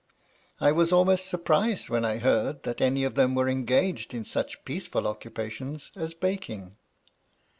[0.59, 4.65] I was almost surprised when I heard that any of them were engaged in such
[4.65, 6.75] peaceful occupations as baking.